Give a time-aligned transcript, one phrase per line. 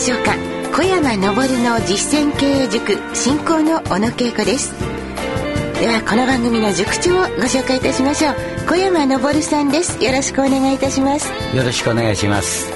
[0.00, 0.34] しょうか？
[0.74, 1.20] 小山昇
[1.62, 4.72] の実践経営塾進行の小野恵子です。
[5.78, 8.34] ではこの番組の塾長をご紹介いたしましょう。
[8.66, 10.02] 小山昇さんです。
[10.02, 11.30] よろしくお願いいたします。
[11.54, 12.72] よろしくお願いします。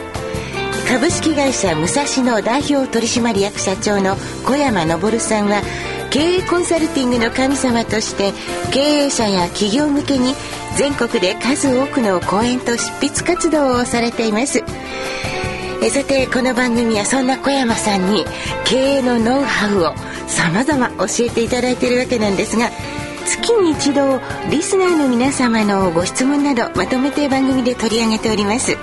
[0.86, 5.62] 株式会社武蔵野代表取締役社長の小山昇さんは
[6.11, 8.32] 経営コンサルティングの神様として
[8.70, 10.34] 経営者や企業向けに
[10.76, 14.62] 全国で数多くの講演と執筆活動をされています
[15.84, 18.25] えさてこの番組はそんな小山さんに
[18.64, 19.94] 経営のノウハウを
[20.26, 22.70] さまざま教えていただいているわけなんですが
[23.26, 24.18] 月に一度
[24.50, 28.78] リスナーの皆様のご質問などまとめて番組で取り上げております。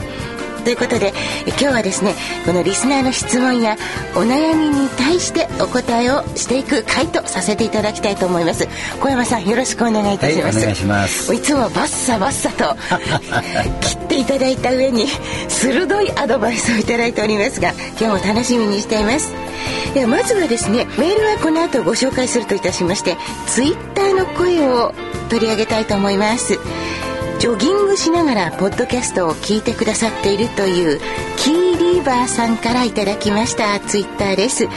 [0.64, 1.14] ということで
[1.48, 2.14] 今日はですね
[2.46, 3.76] このリスナーの質問や
[4.16, 8.68] お悩みに対してお答えをしていく回とさせていただきたいと思います。
[9.00, 11.34] 小山さんよろしくお願いいたします、はい、お願いします。
[11.34, 12.76] いつもバッサバッサと
[13.82, 15.08] 切っていただいた上に
[15.48, 19.34] 鋭いアドバイスをいただいておりますが今日も楽しみにしています。
[19.94, 23.18] ではまずはですねメールはこの後ご紹介するといたしまして
[23.48, 24.94] ツイッターの声を
[25.30, 26.58] 取り上げたいと思います
[27.42, 31.00] ジョギングしながらポッドキャストを聞いてくださっているという
[31.38, 33.80] キーリーバーさんからいただきました。
[33.80, 34.68] ツイッターです。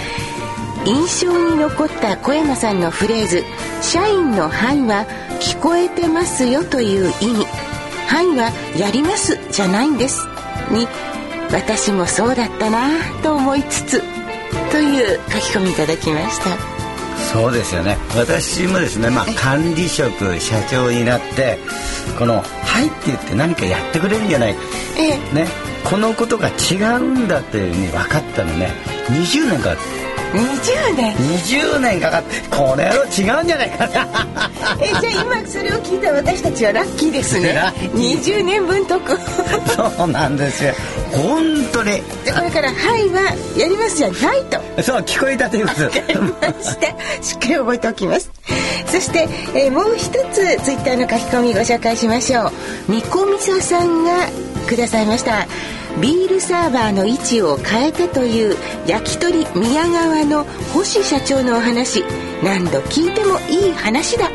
[0.87, 3.45] 印象に残った小山さんのフレーズ
[3.83, 5.05] 「社員の範囲は
[5.41, 7.47] 聞こえてますよ」という意味
[8.09, 10.27] 「範囲はやります」じゃないんです。
[10.71, 10.89] に
[11.53, 12.89] 私もそうだったな
[13.23, 14.03] と思いつつ。
[14.73, 16.74] という書き込みいただきました。
[17.35, 17.99] そうですよね。
[18.17, 21.59] 私もですね、まあ、管理職社長になって
[22.17, 25.49] この「はい」って言って何かやってくれるんじゃない、ね、
[25.83, 28.71] このことが違うんだというふうに分かったのね。
[29.09, 30.04] 20年かかって。
[30.35, 31.17] 20年。
[31.17, 34.09] 20年かかってこれは違うんじゃないかな。
[34.83, 37.57] えじゃあ今それを聞いた私たちはラッキーですね。
[37.95, 39.01] 20年分得
[39.77, 40.75] そうなんですよ。
[41.13, 42.03] 本当に。
[42.25, 44.83] でこれから「はい」はやりますじゃないと。
[44.83, 45.91] そう聞こえたということしっ
[47.39, 48.31] かり覚えておきます。
[48.91, 52.53] そして、えー、もう一つツイッターの書き込みご紹介しましょう。
[52.89, 54.29] みこみささんが
[54.67, 55.47] くださいました
[56.01, 58.57] ビールサーバーの位置を変えてという
[58.87, 62.03] 焼き鳥宮川の星社長のお話。
[62.43, 64.29] 何度聞いてもいい話だ。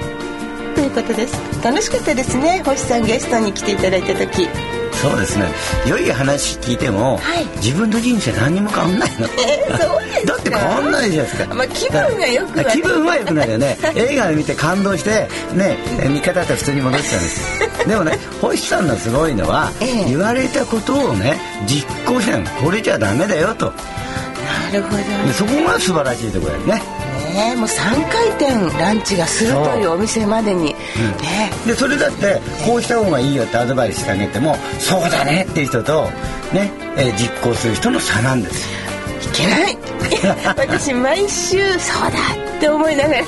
[0.76, 1.64] ということです。
[1.64, 2.62] 楽しかったですね。
[2.66, 4.48] 星さんゲストに来ていただいた時。
[4.94, 5.48] そうですね。
[5.88, 10.49] 良い話聞いても、はい、自分の人生何にも変わんないの、えー、そう だって
[11.00, 13.78] ないじゃないですか、まあ、気分がよく気分はよくなるよね。
[13.96, 15.78] 映画を見て感動してね
[16.10, 23.74] 見方って普通に戻っちゃうんです でもね星さんのすごいのは、えー、言われたことをね実行しないこれじゃダメだよと。
[24.72, 27.00] なるほどそこが素晴らしいところだよね。
[27.34, 36.10] ねもう3回転ランチがするというお店までに、うん、ね、でそれだってこうした方がいいよってアドバイスしてあげてもそうだねっていう人と
[36.54, 38.68] ね、えー、実行する人の差なんです
[39.30, 39.78] いけない
[40.46, 42.18] 私毎週そうだ
[42.58, 43.24] って思いながら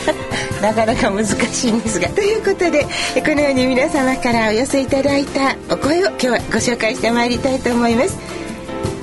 [0.61, 2.07] なかなか難しいんですが。
[2.09, 2.85] ということで
[3.25, 8.17] このように皆様からお寄せいただいたお声を今日はご紹介してまいりたいと思います。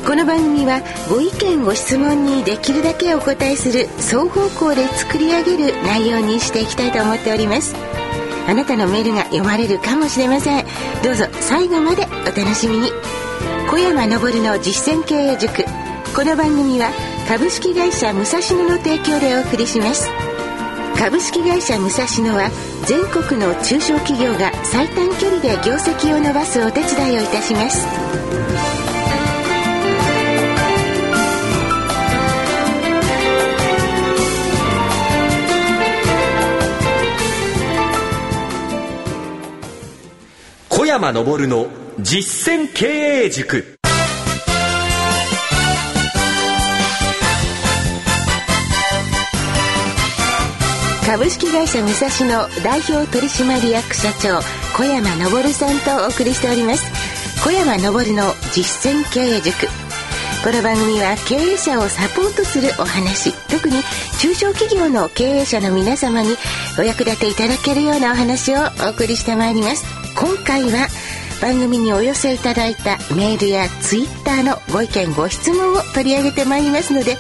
[0.07, 7.75] この番組はご意見ご質問にできるだけお答えする双方向で作り上げる内容にしていきたいと思っております。
[8.47, 10.65] あなたのメールが読まれるかもしれません。
[11.03, 12.93] どうぞ最後までお楽しみに。
[13.71, 15.65] 小山昇の実践経営塾。
[16.15, 16.91] この番組は
[17.29, 20.09] 株式会社武蔵野の提供でお送りします。
[20.99, 22.51] 株式会社武蔵野は
[22.87, 27.87] 全国の中小企業が最短距離で業績を伸ばすお手伝いをいたします。
[40.71, 41.67] 小山昇の
[42.01, 42.87] 実践経
[43.27, 43.78] 営塾。
[51.09, 54.43] 株式会社武蔵野代表取締役社長
[54.77, 56.85] 小山昇さんとお送りしております。
[57.43, 59.69] 小山昇の実践経営塾。
[60.45, 63.33] この番組は経営者をサポートするお話。
[63.49, 63.77] 特に
[64.21, 66.37] 中小企業の経営者の皆様に
[66.79, 69.87] お役立ていただけるようなお話をお送りしてまいります。
[70.15, 70.89] 今回は
[71.41, 77.17] 番組にお寄せいただいたメールやツイッターのご意見ご質問を取り上げてまいりますので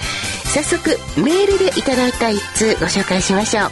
[0.55, 3.71] 早速メールでいただいた一通ご紹介しましょう。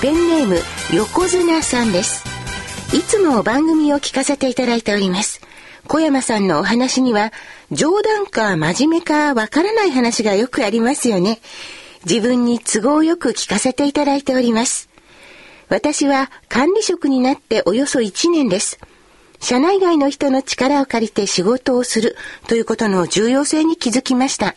[0.00, 0.58] ペンネーム
[0.94, 2.24] 横綱さんです。
[2.96, 5.42] いつも番組を聞かせていただいております。
[5.86, 7.32] 小山さんのお話には
[7.70, 11.38] 冗談か真面目かわからない話がよくありますよね。
[12.06, 14.88] 自分に都合よく聞かせていただいております。
[15.68, 18.78] 私は管理職になっておよそ1年です。
[19.38, 22.16] 社内外の人の力を借りて仕事をする
[22.46, 24.54] ということの重要性に気づきました。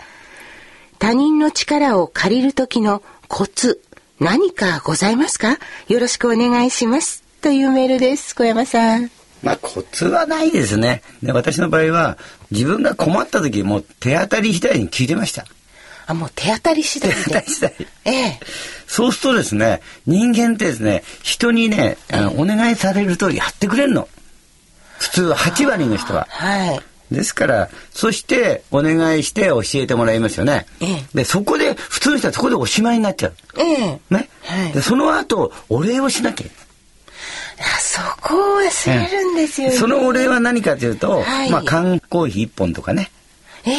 [0.99, 3.81] 他人の力を借りる時のコツ、
[4.19, 5.57] 何かございますか？
[5.87, 7.23] よろしくお願いします。
[7.41, 8.35] というメールです。
[8.35, 9.09] 小山さん。
[9.41, 11.01] まあコツはないですね。
[11.23, 12.17] で私の場合は
[12.51, 15.45] 自分が困った時も手当たり次第に聞いてました。
[16.05, 17.75] あ、もう手当たり次第手当たり次第。
[18.03, 18.39] ええ。
[18.85, 24.09] そうするとですね、人間ってですね、人にね、あの、お願いされるとやってくれるの。
[24.97, 26.27] 普通8割の人は。
[26.29, 26.81] はい。
[27.11, 30.65] ですから、そしてお願いして教えてもらいますよね。
[30.79, 33.33] ええ、で、そこで、普通の人はそこでおしまいになっちゃう。
[33.57, 36.47] ええ、ね、はい、で、その後、お礼をしなきゃ
[37.61, 43.11] あそこを忘れるんですよ、ね、そのお礼は何かというと、はい、まあ缶コーヒー一本とかね。
[43.65, 43.73] えー、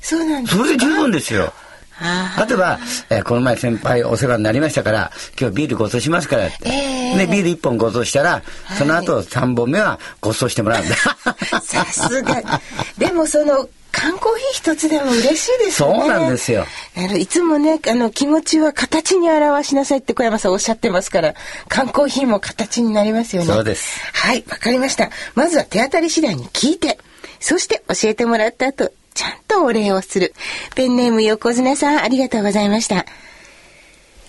[0.00, 0.64] そうなんですか？
[0.64, 1.52] それで十分ですよ。
[1.98, 2.78] あとは、
[3.10, 6.56] えー、この前先輩お世話になりましたから、今日ビールご馳走しますからって。
[6.64, 8.42] えー、で、ビール1本ご馳走したら、
[8.78, 10.96] その後3本目はご馳走してもらうんだ。
[11.62, 12.60] さすが。
[12.98, 15.70] でもその、缶コーヒー一つでも嬉しいですね。
[15.70, 16.66] そうなんですよ。
[16.96, 21.34] あの、いつもね、あの、気持ちは形に表しなさいって小山さんおっしゃってますから、
[21.68, 23.48] 缶コーヒーも形になりますよね。
[23.48, 24.00] そうです。
[24.12, 25.10] はい、わかりました。
[25.34, 26.98] まずは手当たり次第に聞いて、
[27.40, 30.34] そして教えてもらった後、ちゃんとお礼をする。
[30.74, 33.06] ペンネーム横綱さん、ありがとうございました。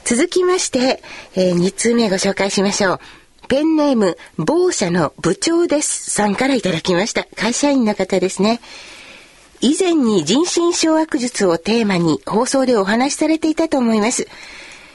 [0.10, 1.04] 続きまして、
[1.36, 3.00] えー、2通目ご紹介しましょう。
[3.50, 6.10] ペンネーム、某社の部長です。
[6.12, 7.28] さんからいただきました。
[7.36, 8.62] 会社員の方ですね。
[9.60, 14.30] 以前に人心掌握術をテーマに放送でお話しされていたと思います。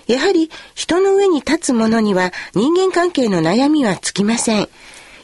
[0.07, 4.69] やはり人の上に立つ者には人間関係の悩みはつきません。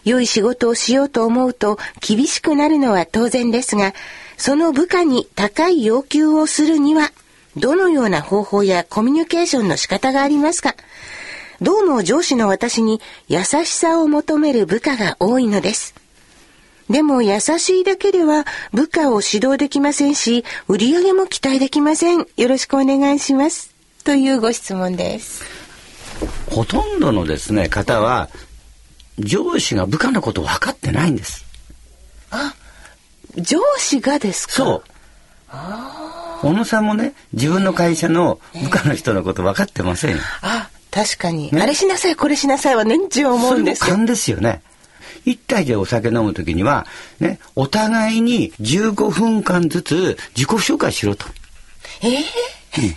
[0.04, 3.94] 良い仕事をしようと思うと厳しくなるのは当然ですが、
[4.36, 7.10] その部下に高い要求をするには、
[7.58, 10.74] どのような方法やコミュニケーションの仕方がありますか？
[11.60, 15.94] どうも上司の私に優しさを求める部下が多いのです。
[16.88, 22.26] でも優しいだけでは部下を指導できませんし、売り上げも期待できません。
[22.36, 23.74] よろしくお願いします。
[24.04, 25.42] というご質問です。
[26.50, 28.30] ほとんどのですね、方は、
[29.18, 31.44] 上司が部下のこと分かってないんです。
[32.30, 32.54] あ、
[33.36, 34.52] 上司がですか？
[34.54, 34.84] そう。
[36.40, 40.18] 小野さんもね、自分の会社の部下の人のこと分かってませんよ。
[40.42, 43.96] あ、確かに、ね、あれしなさい、これしなさいは年中思うんですよ。
[43.96, 44.62] 勘ですよね。
[45.24, 46.86] 一体でお酒飲む時には、
[47.20, 51.26] ね、お互いに15分間ずつ自己紹介しろと。
[52.02, 52.96] ええー、うん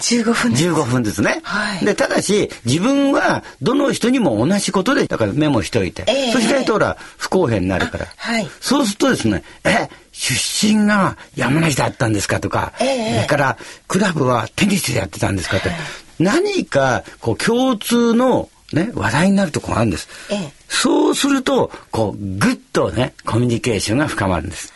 [0.00, 1.40] 15分ずつ？15分ずつね。
[1.42, 6.04] はい、で、ただし、自分はどの人にも同じことで、だからメモしといて。
[6.08, 8.06] えー、そしないとほら、不公平になるから。
[8.16, 9.88] はい、そうするとですね、え、
[10.20, 13.58] 出身が山梨だったんですかとか、えー、それから、
[13.88, 15.70] クラブはテニスでやってたんですかって、
[16.18, 20.08] 何か、こう、共通の、ね、話題になるとこがあるんです。
[20.30, 24.74] ええ、そうすると、こう、ぐっとね、コミュニケーションが深まるんです。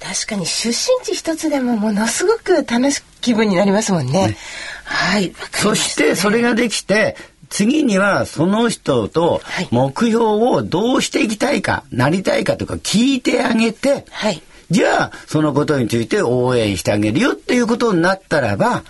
[0.00, 4.28] 確かに出身地一つでもものすごく楽しい気分になりますもんね。
[4.28, 4.36] ね。
[4.84, 7.16] はい、ね、そしてそれができて、
[7.48, 9.40] 次にはその人と
[9.70, 18.84] 目標をどうしていきたいか、なりたいかとか聞いてあげて、はい、じゃあそのことについて応援してあげるよっていうことになったらば、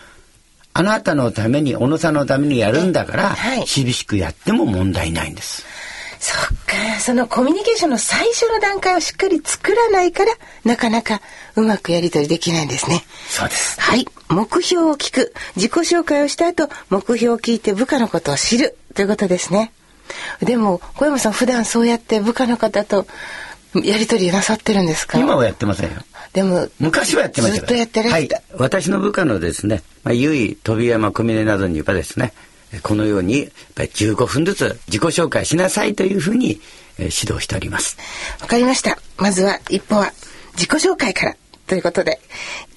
[0.73, 5.65] あなたのために、小野さんのためにやるんだから、はい、厳しくやっても問題ないんです。
[6.21, 10.33] そっか、そのコミュニケーションの最初の段階をしっかり作らないから、
[10.65, 11.23] なかなか
[11.57, 13.05] うまくやり取りできないんですね。
[13.29, 13.81] そうです。
[13.81, 14.07] はい。
[14.29, 15.35] 目標を聞く。
[15.57, 18.77] 自己紹介をした後、目標を聞いて部下のことを知る。
[18.95, 19.73] ということですね。
[20.41, 23.07] でも、小山さん普段そうやって部下の方と
[23.75, 25.19] やり取りなさってるんですか？
[25.19, 26.03] 今はやってませんよ。
[26.33, 27.59] でも、昔はやってました。
[27.61, 28.29] ずっとやってらっしゃはい。
[28.57, 32.33] 私の部下のですね、まあ、ゆい、飛び山、小峰などに言えばですね、
[32.83, 36.61] このようにやっぱり15分ずつ自己紹介しなさいというふうに、
[36.99, 37.97] えー、指導しております。
[38.41, 38.99] わかりました。
[39.17, 40.13] まずは一歩は
[40.55, 41.37] 自己紹介から
[41.67, 42.21] ということで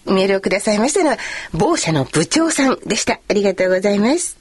[0.06, 1.18] メールをくださいましたのは
[1.54, 3.20] 某社の部長さんでした。
[3.28, 4.38] ありがとうございます。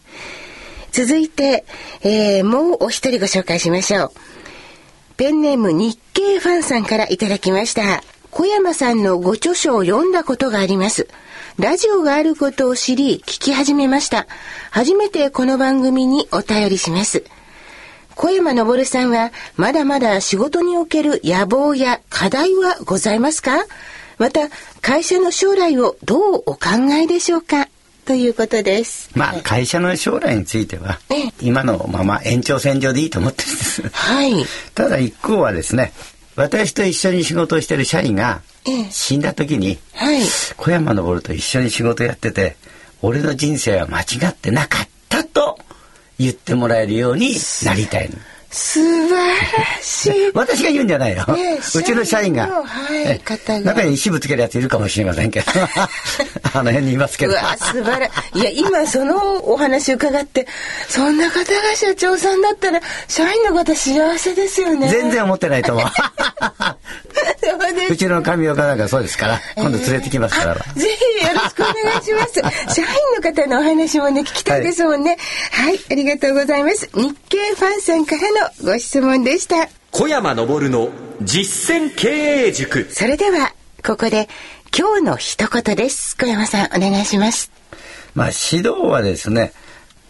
[0.91, 1.65] 続いて、
[2.03, 4.13] えー、もうお一人ご紹介しましょう。
[5.23, 8.03] ペンネーム日経ファンさんからいただきました。
[8.33, 11.07] 小山さんのご著書を読んだことがあります。
[11.61, 14.27] ラジオがあることを知り、聞き始めました。
[14.73, 17.23] 初めてこの番組にお便りします。
[18.17, 23.65] 小山昇さんは、まだまだ仕事における野望や課題はございますか？
[24.19, 24.49] また、
[24.81, 27.69] 会社の将来をどうお考えでしょうか？
[28.05, 29.11] ということです。
[29.15, 30.99] まあ、会社の将来については、
[31.41, 33.83] 今のまま延長線上でいいと思ってるんです。
[33.89, 34.45] はい。
[34.75, 35.93] ただ一方はですね、
[36.35, 38.41] 私と一緒に仕事をしてる社員が
[38.91, 40.23] 死んだ時に、はい、
[40.57, 42.57] 小山昇と一緒に仕事やってて
[43.03, 45.59] 俺の人生は間違ってなかったと
[46.19, 48.17] 言ってもらえるようになりたいの。
[48.53, 50.31] 素晴らしい。
[50.35, 51.25] 私が言うんじゃないよ。
[51.27, 52.47] うちの社員が。
[52.47, 53.75] はい、方が。
[53.75, 55.47] 中に石ぶつけるやついるかもしれませんけど。
[56.55, 57.33] あの辺にいますけど。
[57.33, 58.41] うわ、素晴らしい。
[58.41, 59.17] いや、今その
[59.51, 60.47] お話伺って、
[60.87, 64.89] そんな方が社長さんだったら、社員の方幸せですよね。
[64.91, 65.87] 全然思ってないと思う。
[67.91, 70.55] うちの神岡なんかそうですから、今度連れてきますから。
[70.55, 72.35] ぜひよろしくお願いします。
[72.75, 75.19] 社員の方のお話もね、聞きたいですもんね。
[75.51, 76.89] はい、はい、ありがとうございます。
[76.95, 78.23] 日経ファンさんから
[78.65, 79.69] のご質問でした。
[79.91, 80.91] 小山昇の
[81.23, 82.89] 実践経営塾。
[82.91, 83.53] それでは、
[83.85, 84.29] ここで
[84.77, 86.17] 今日の一言です。
[86.17, 87.51] 小山さん、お願いします。
[88.15, 89.53] まあ、指導はですね、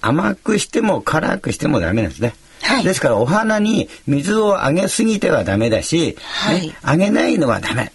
[0.01, 2.35] 甘くしても辛くしてもダメなんですね。
[2.63, 7.93] はい、ですからお花に水をあげすぎてはダメだし、はい、ね、あげないのはダメ。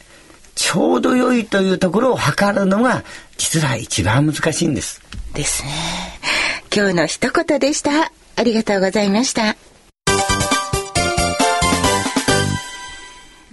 [0.56, 3.04] ちょうど良いというところを測るのが
[3.38, 5.02] 実は一番難しいんです。
[5.34, 5.70] ですね。
[6.76, 8.12] 今日の一言でした。
[8.36, 9.56] ありがとうございました。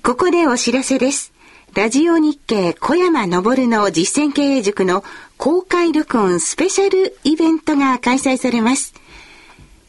[0.02, 1.32] ここでお知らせです。
[1.74, 5.02] ラジオ日経小山昇の実践経営塾の
[5.38, 8.94] 公開録音スペシャルイベントが開催されます。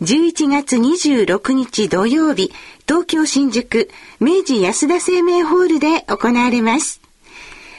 [0.01, 2.51] 11月26日土曜日、
[2.85, 6.99] 東京新宿明治安田生命ホールで行われます。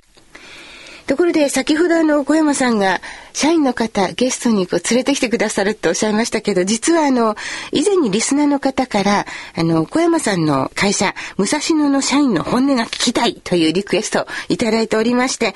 [1.08, 3.02] ところで先ほどあの小山さんが
[3.34, 7.36] 社員の方ゲストにこう連れてきてくださるっておっしゃいましたけど実はあの
[7.72, 15.56] 以前にリスナーの方からあの小山さんの会社武蔵野の社員の本音が聞きたいというリクエストをいただいておりまして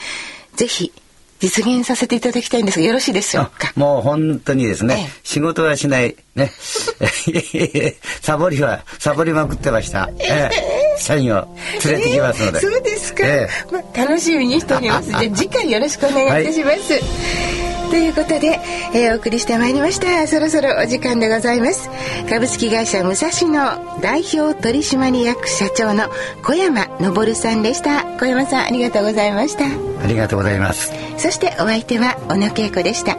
[0.56, 0.92] ぜひ
[1.40, 6.16] 実現させていただきたいんですがよろしいでしょうかもう本当にですね、ええ、仕事はしない。
[6.36, 6.52] ね。
[8.22, 11.48] サボりはサボりまくってました、ええ、社員を
[11.84, 13.24] 連れてきますので、そうですか、
[13.72, 15.10] まあ、楽しみにしております。
[15.10, 18.60] じゃ次回よろしくお願いいたします、はいということで、
[18.94, 20.28] えー、お送りしてまいりました。
[20.28, 21.90] そろそろお時間でございます。
[22.30, 26.10] 株式会社武蔵野代表取締役社長の
[26.44, 28.04] 小山昇さんでした。
[28.20, 29.66] 小山さんありがとうございました。
[29.66, 30.92] ありがとうございます。
[31.18, 33.18] そしてお相手は小野恵子でした。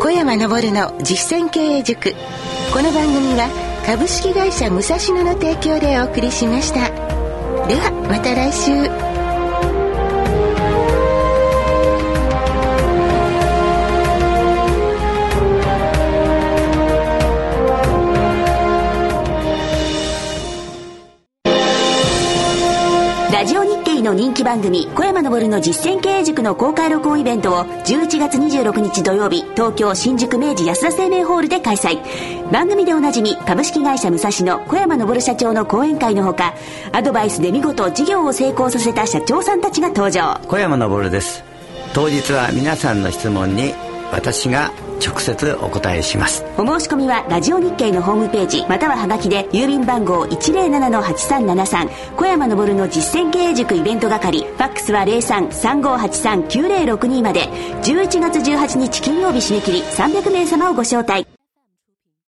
[0.00, 2.14] 小山昇の実践経営塾。
[2.72, 3.48] この番組は
[3.86, 6.90] 株式会社武蔵野の提供でお送りしました。
[7.68, 9.11] ではまた来週
[23.44, 32.00] ジオ日経の人気番組小山昇の実践経営塾の公開録音イベントを11月26日土曜日東京新宿明治安田生命ホールで開催。
[32.52, 36.54] 番組でおなじみ株式会社武蔵野小山昇社長の講演会のほか
[36.92, 40.40] アドバイスで見事事業を成功させた社長さんたちが登場。
[40.48, 41.42] 小山昇です。
[41.94, 43.74] 当日は皆さんの質問に
[44.12, 44.70] 私が
[45.02, 46.44] 直接お答えします。
[46.56, 57.48] お申し込みはラジオ日経のホームページまたははがきで郵便番号107-8373小山昇の実践経営塾イベント係ファックスは03-3583-9062まで
[57.82, 61.31] 11月18日金曜日締め切り300名様をご招待。